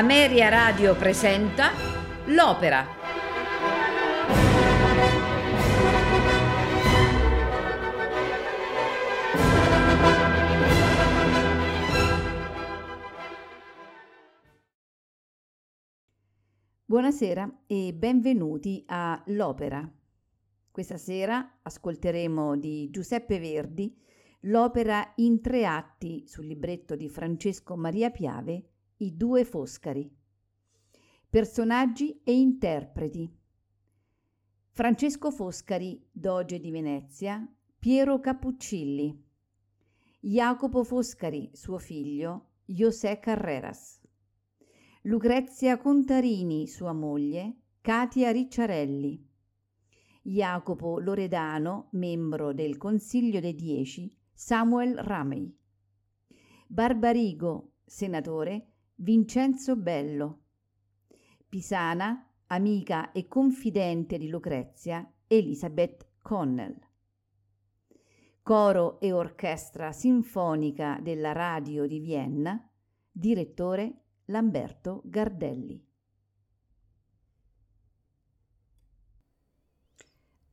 [0.00, 1.72] Ameria Radio presenta
[2.28, 2.86] L'Opera.
[16.86, 19.86] Buonasera e benvenuti a L'Opera.
[20.70, 23.94] Questa sera ascolteremo di Giuseppe Verdi
[24.44, 28.64] l'opera in tre atti sul libretto di Francesco Maria Piave
[29.02, 30.14] i due Foscari.
[31.30, 33.34] Personaggi e interpreti.
[34.72, 39.24] Francesco Foscari, doge di Venezia, Piero Cappuccilli.
[40.20, 44.02] Jacopo Foscari, suo figlio, José Carreras.
[45.02, 49.26] Lucrezia Contarini, sua moglie, Katia Ricciarelli.
[50.20, 55.56] Jacopo Loredano, membro del Consiglio dei Dieci, Samuel Ramey.
[56.66, 58.69] Barbarigo, senatore,
[59.02, 60.40] Vincenzo Bello.
[61.48, 66.78] Pisana, amica e confidente di Lucrezia, Elisabeth Connell.
[68.42, 72.62] Coro e orchestra sinfonica della radio di Vienna,
[73.10, 75.82] direttore Lamberto Gardelli.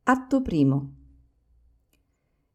[0.03, 0.95] Atto primo.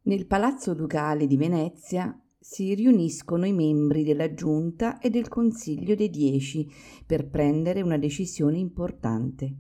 [0.05, 6.11] Nel Palazzo Ducale di Venezia si riuniscono i membri della Giunta e del Consiglio dei
[6.11, 6.69] Dieci
[7.07, 9.57] per prendere una decisione importante.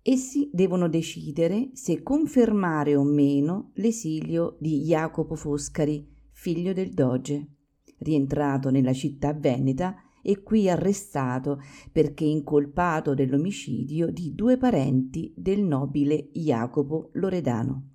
[0.00, 7.48] Essi devono decidere se confermare o meno l'esilio di Jacopo Foscari, figlio del doge,
[7.98, 11.58] rientrato nella città veneta e qui arrestato
[11.90, 17.90] perché incolpato dell'omicidio di due parenti del nobile Jacopo Loredano.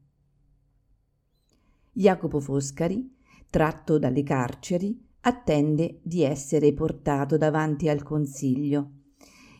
[1.93, 3.19] Jacopo Foscari
[3.51, 8.91] tratto dalle carceri, attende di essere portato davanti al consiglio.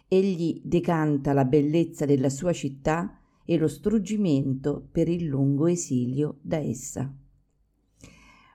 [0.08, 6.58] Egli decanta la bellezza della sua città e lo struggimento per il lungo esilio da
[6.58, 7.14] essa.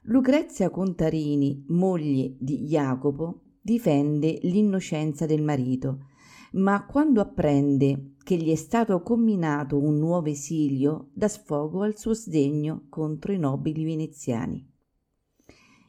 [0.05, 6.07] Lucrezia Contarini, moglie di Jacopo, difende l'innocenza del marito,
[6.53, 12.15] ma quando apprende che gli è stato comminato un nuovo esilio, dà sfogo al suo
[12.15, 14.75] sdegno contro i nobili veneziani.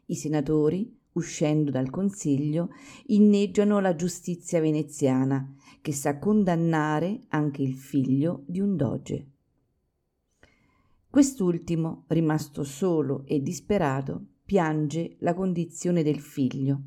[0.10, 2.70] I senatori, uscendo dal Consiglio,
[3.08, 9.32] inneggiano la giustizia veneziana, che sa condannare anche il figlio di un doge.
[11.10, 16.82] Quest'ultimo, rimasto solo e disperato, piange la condizione del figlio.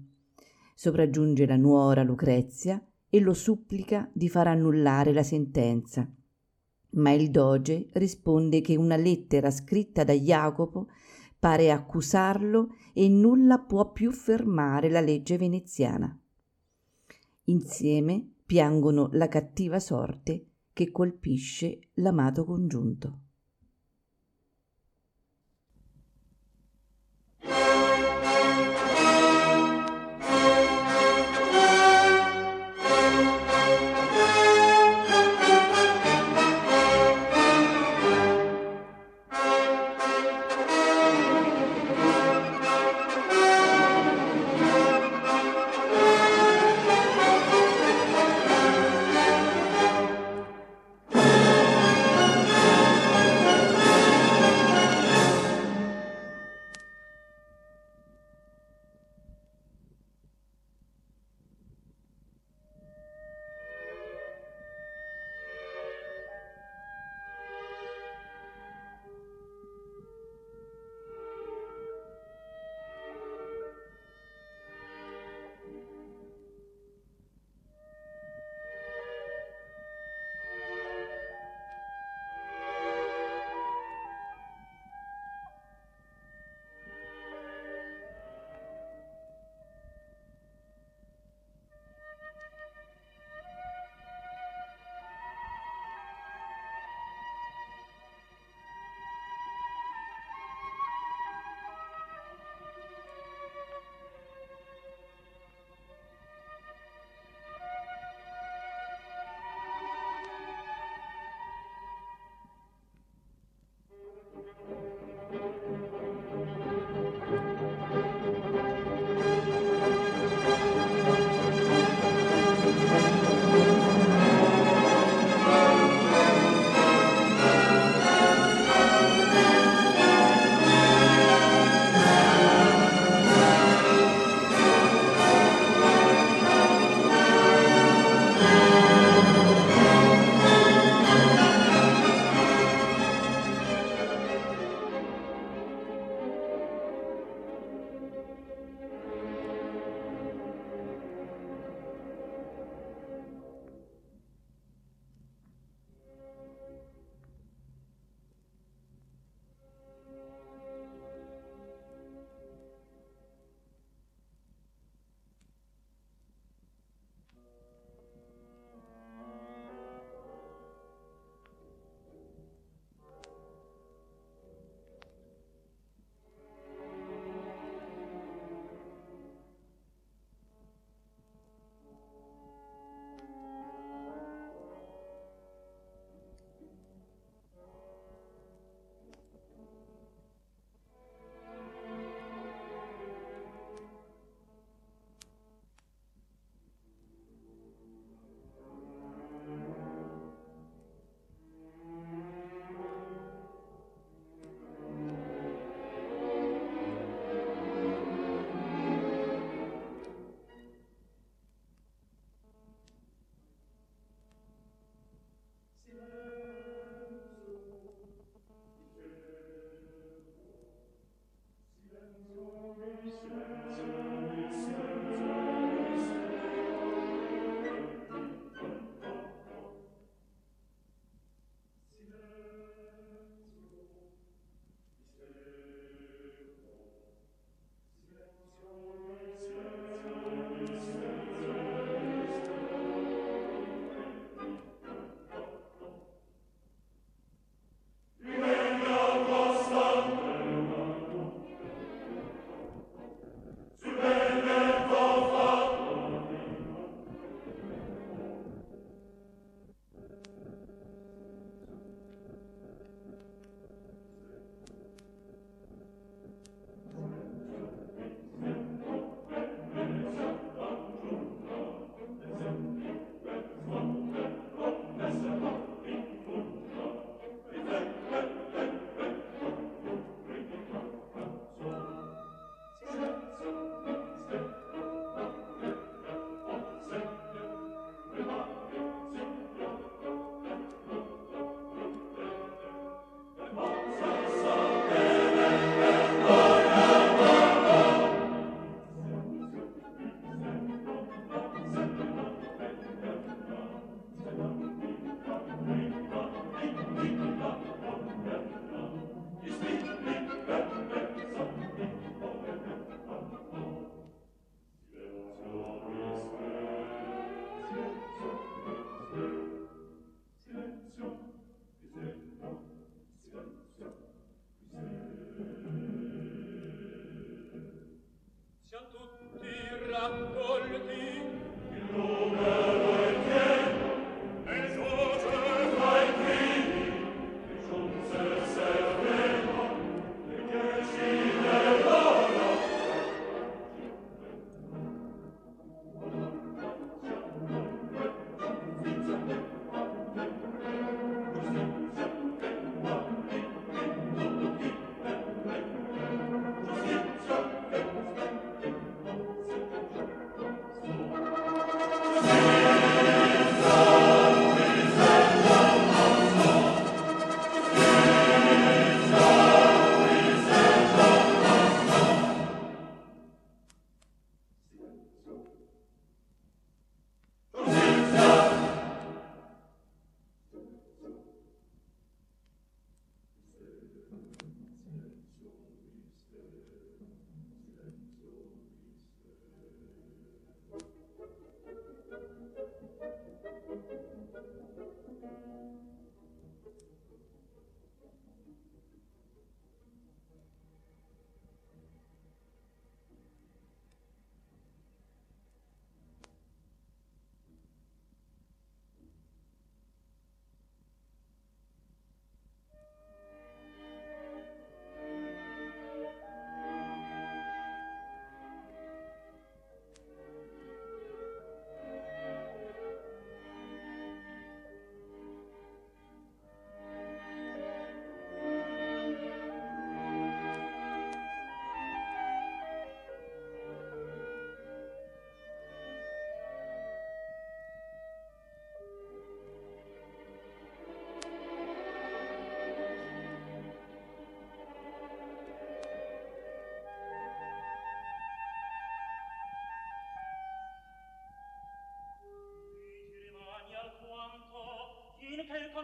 [0.74, 6.10] Sopraggiunge la nuora Lucrezia e lo supplica di far annullare la sentenza.
[6.92, 10.88] Ma il doge risponde che una lettera scritta da Jacopo
[11.40, 16.16] pare accusarlo e nulla può più fermare la legge veneziana.
[17.44, 23.20] Insieme piangono la cattiva sorte che colpisce l'amato congiunto.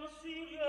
[0.01, 0.66] consigo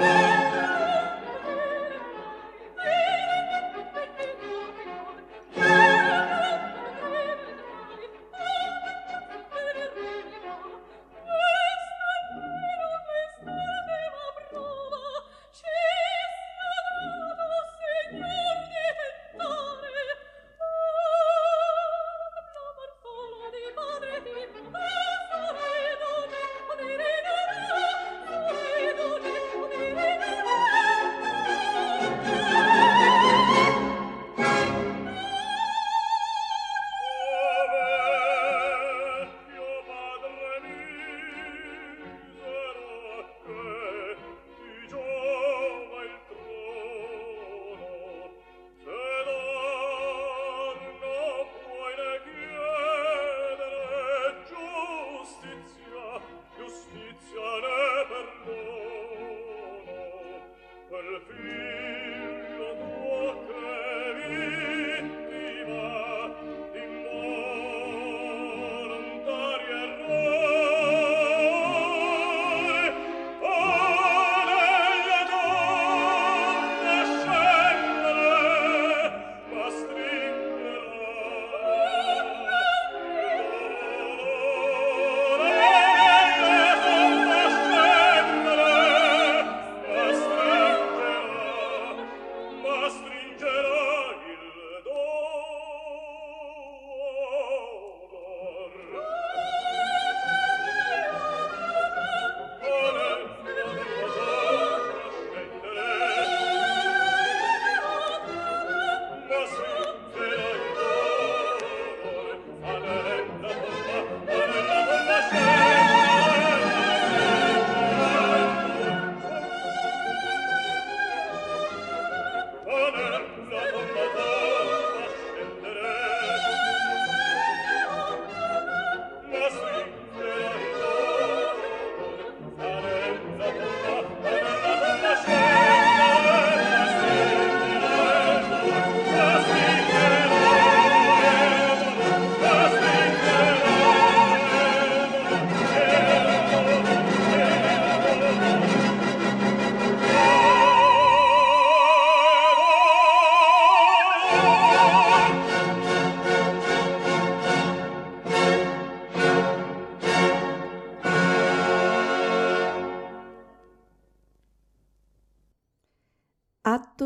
[0.00, 0.29] Thank you.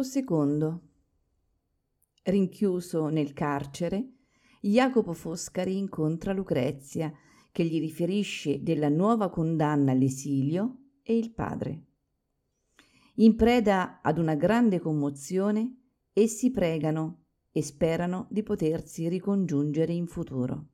[0.05, 0.83] Secondo.
[2.25, 4.11] Rinchiuso nel carcere,
[4.61, 7.11] Jacopo Foscari incontra Lucrezia,
[7.51, 11.85] che gli riferisce della nuova condanna all'esilio e il padre.
[13.15, 15.77] In preda ad una grande commozione,
[16.13, 20.67] essi pregano e sperano di potersi ricongiungere in futuro.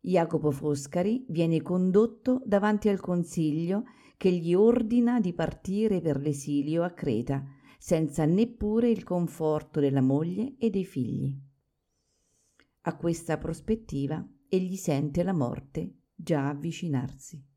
[0.00, 3.84] Jacopo Foscari viene condotto davanti al consiglio
[4.16, 7.44] che gli ordina di partire per l'esilio a Creta,
[7.78, 11.34] senza neppure il conforto della moglie e dei figli.
[12.82, 17.47] A questa prospettiva egli sente la morte già avvicinarsi.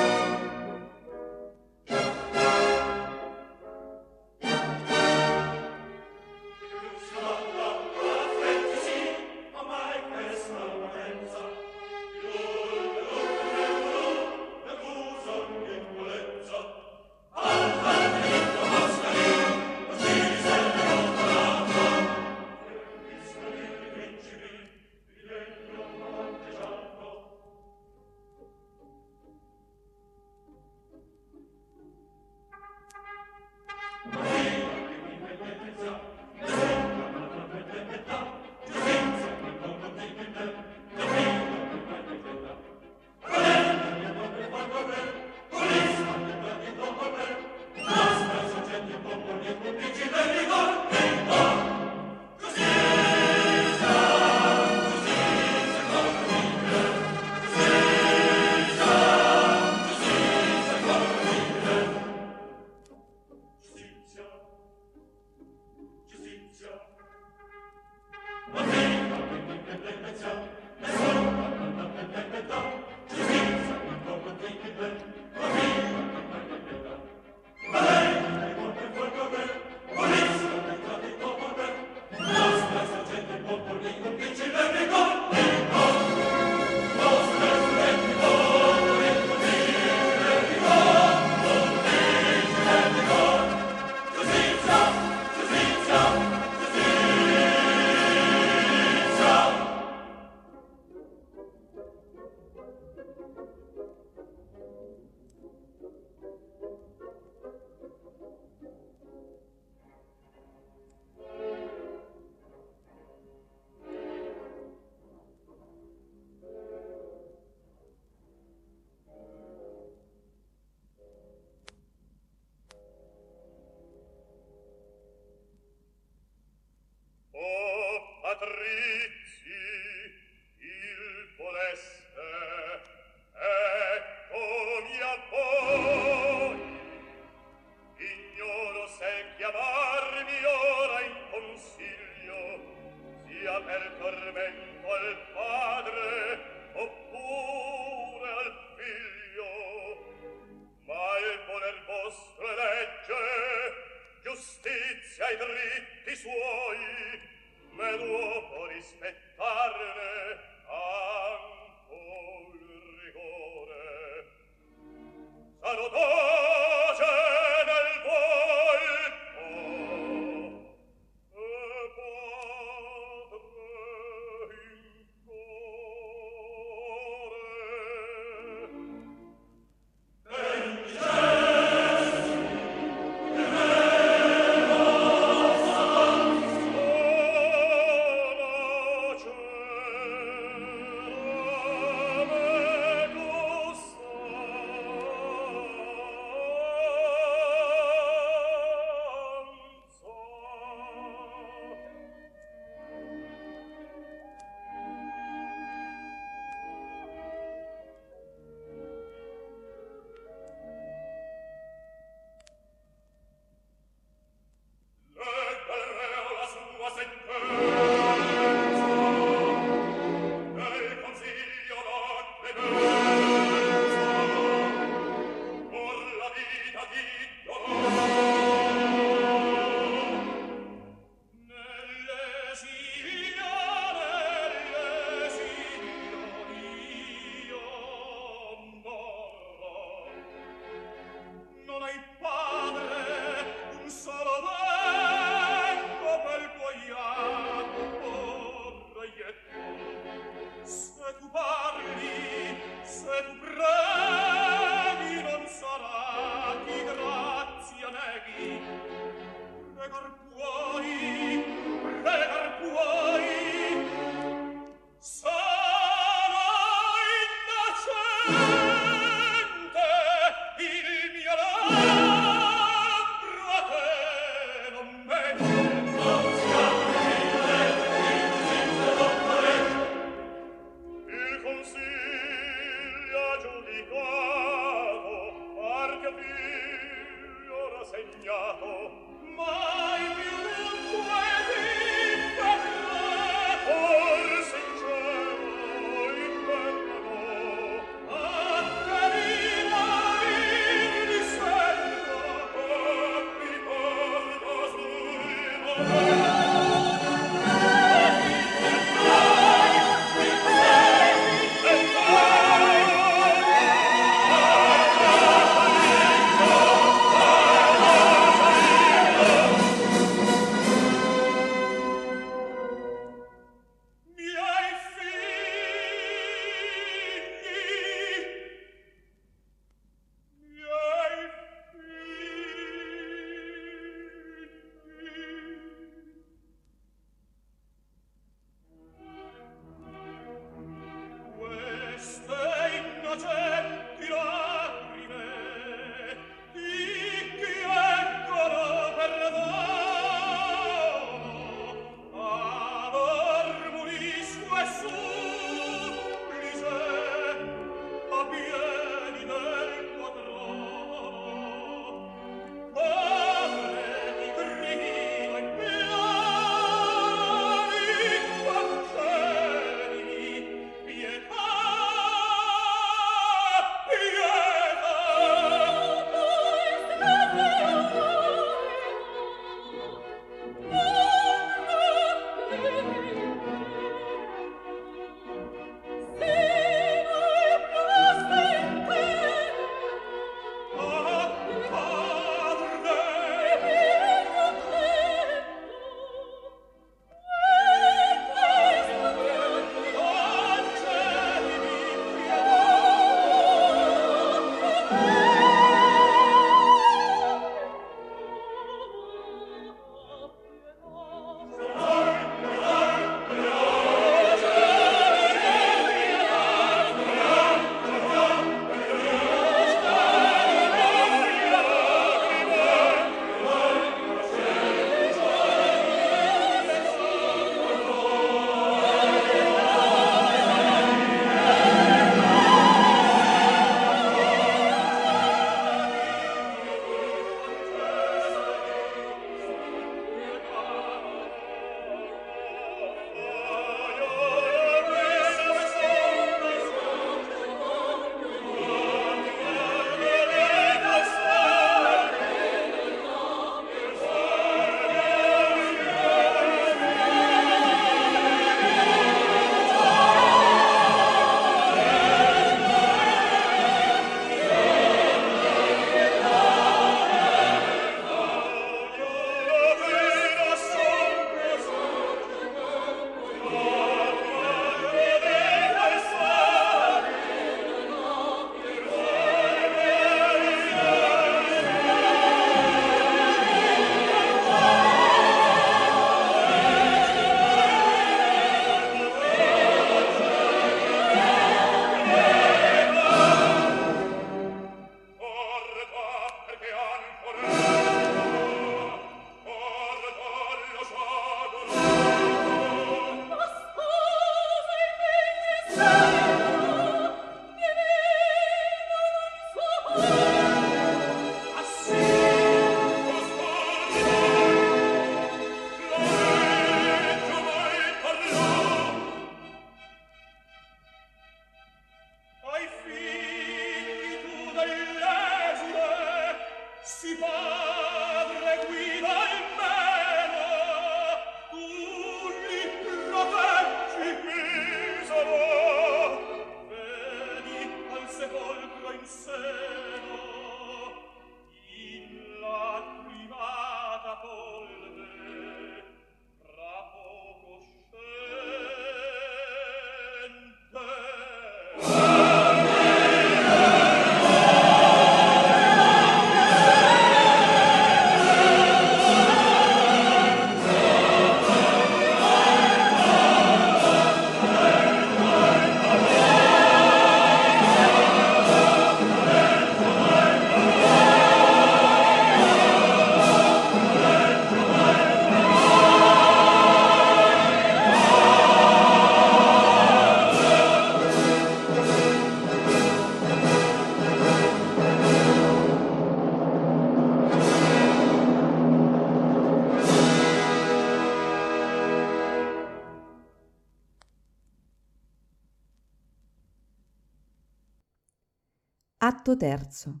[599.26, 600.00] Atto terzo.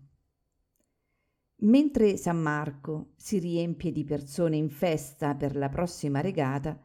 [1.62, 6.80] Mentre San Marco si riempie di persone in festa per la prossima regata,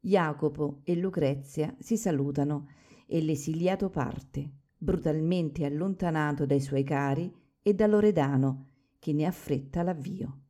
[0.00, 2.68] Jacopo e Lucrezia si salutano
[3.06, 10.40] e l'esiliato parte, brutalmente allontanato dai suoi cari e da Loredano, che ne affretta l'avvio.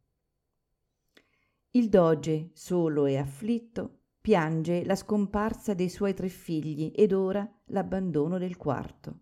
[1.70, 8.38] Il doge, solo e afflitto, piange la scomparsa dei suoi tre figli ed ora l'abbandono
[8.38, 9.21] del quarto.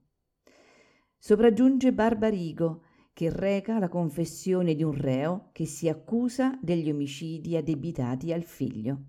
[1.23, 2.83] Sopraggiunge Barbarigo,
[3.13, 9.03] che reca la confessione di un reo che si accusa degli omicidi addebitati al figlio.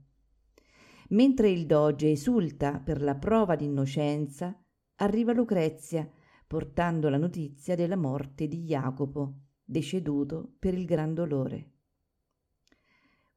[1.10, 4.62] Mentre il doge esulta per la prova d'innocenza,
[4.98, 6.08] arriva Lucrezia
[6.46, 11.72] portando la notizia della morte di Jacopo, deceduto per il gran dolore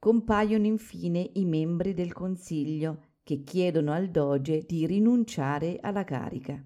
[0.05, 6.63] compaiono infine i membri del Consiglio che chiedono al doge di rinunciare alla carica.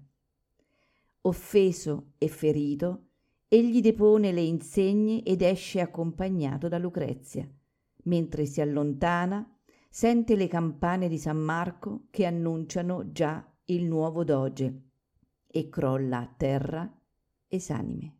[1.29, 3.09] Offeso e ferito,
[3.47, 7.47] egli depone le insegne ed esce accompagnato da Lucrezia.
[8.05, 9.47] Mentre si allontana,
[9.91, 14.85] sente le campane di San Marco che annunciano già il nuovo doge
[15.45, 16.91] e crolla a terra
[17.47, 18.18] esanime.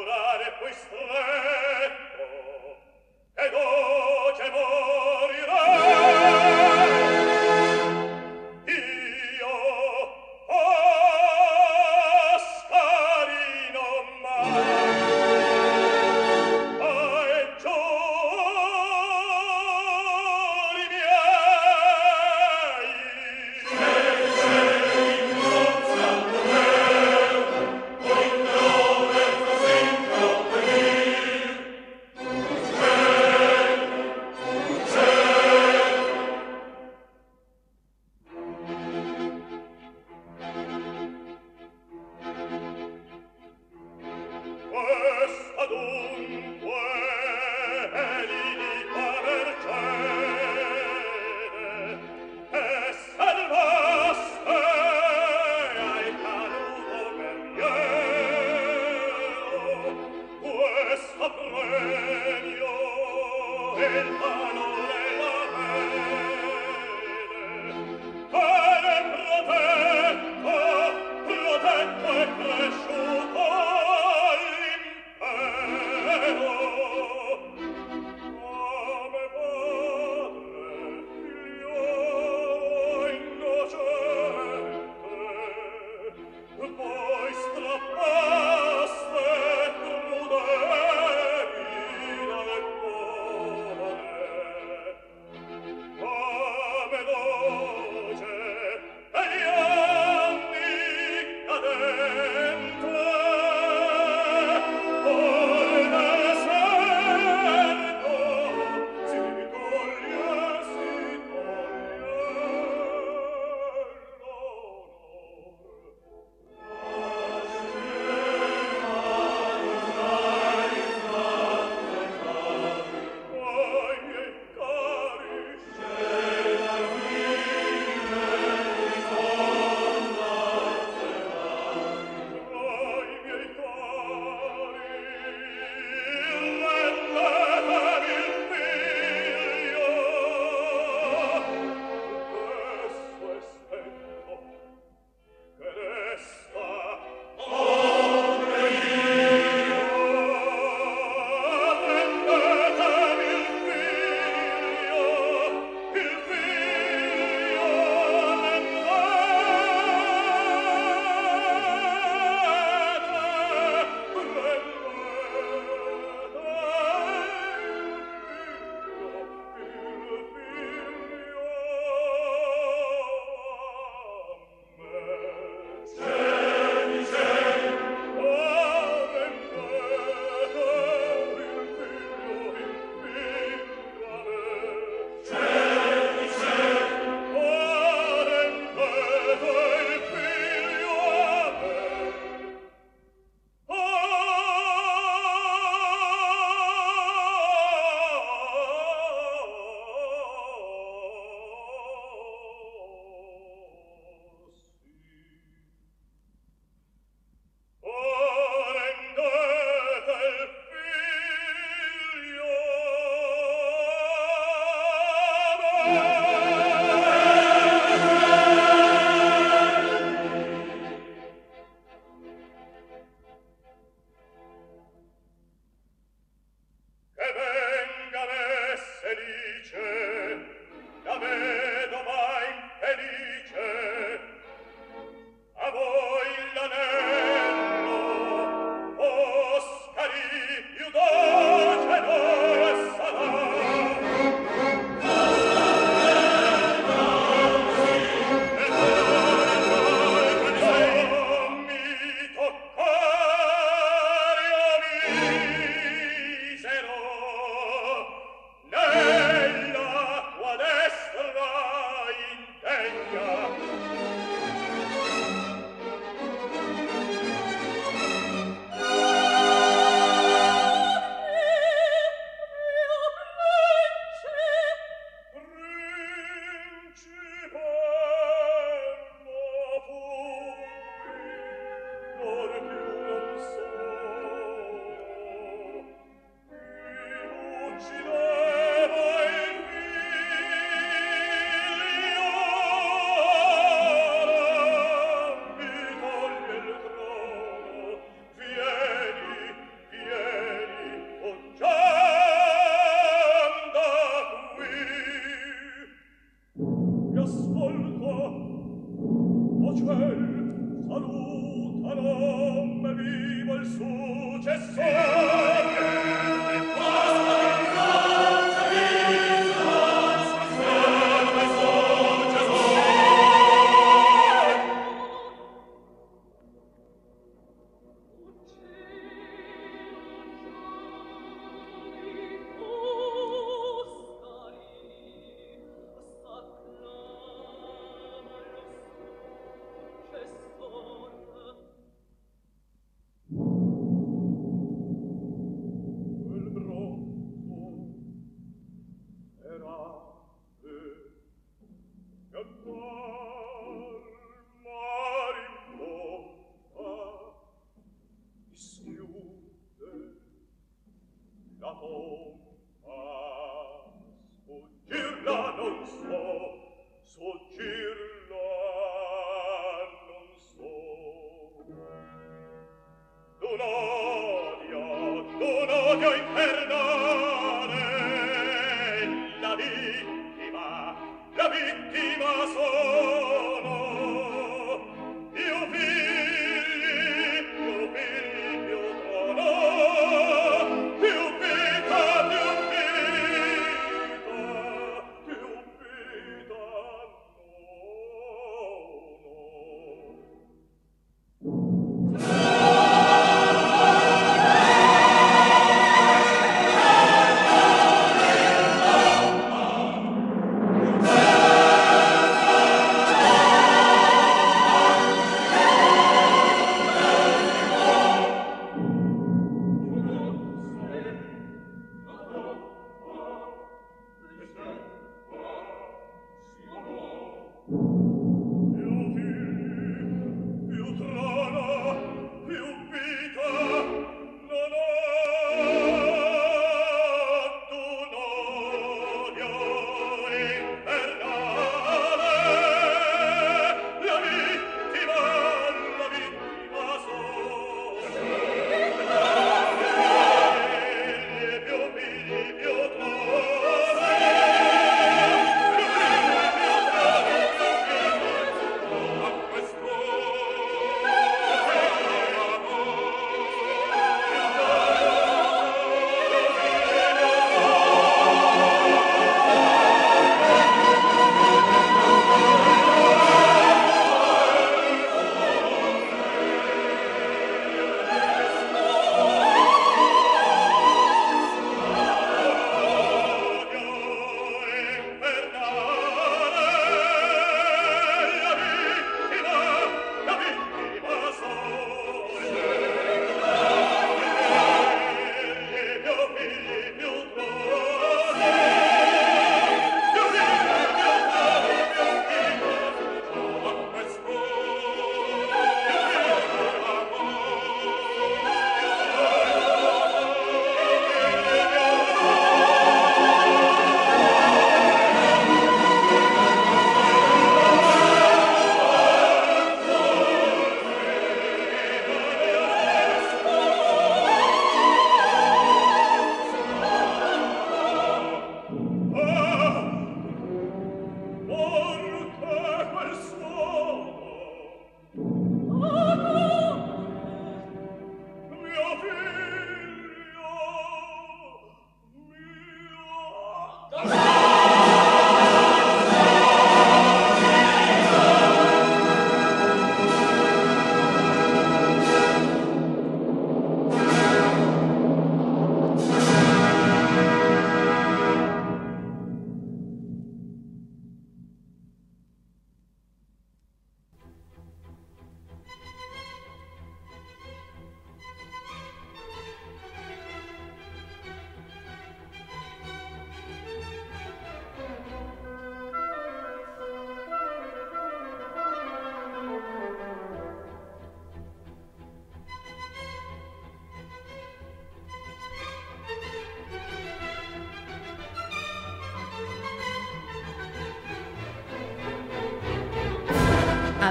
[0.00, 2.22] durare questo stretto
[3.34, 6.59] ed oce morirà.